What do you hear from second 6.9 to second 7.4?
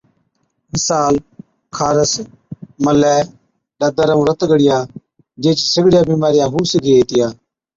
هِتِيا